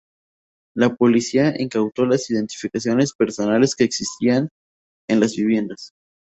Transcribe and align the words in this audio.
La 0.75 0.95
policía 0.95 1.53
incautó 1.61 2.07
las 2.07 2.27
identificaciones 2.31 3.13
personales 3.13 3.75
que 3.75 3.83
existían 3.83 4.49
en 5.07 5.19
las 5.19 5.35
viviendas. 5.35 5.91